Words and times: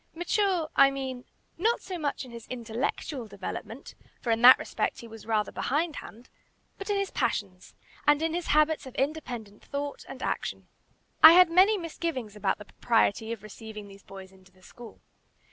Mature, 0.15 0.67
I 0.75 0.89
mean, 0.89 1.25
not 1.59 1.83
so 1.83 1.99
much 1.99 2.25
in 2.25 2.31
his 2.31 2.47
intellectual 2.47 3.27
development, 3.27 3.93
for 4.19 4.31
in 4.31 4.41
that 4.41 4.57
respect 4.57 5.01
he 5.01 5.07
was 5.07 5.27
rather 5.27 5.51
behindhand, 5.51 6.27
but 6.79 6.89
in 6.89 6.95
his 6.97 7.11
passions, 7.11 7.75
and 8.07 8.19
in 8.23 8.33
his 8.33 8.47
habits 8.47 8.87
of 8.87 8.95
independent 8.95 9.63
thought 9.63 10.03
and 10.09 10.23
action. 10.23 10.67
I 11.21 11.33
had 11.33 11.51
many 11.51 11.77
misgivings 11.77 12.35
about 12.35 12.57
the 12.57 12.65
propriety 12.65 13.31
of 13.31 13.43
receiving 13.43 13.87
these 13.89 14.01
boys 14.01 14.31
into 14.31 14.51
the 14.51 14.63
school. 14.63 15.01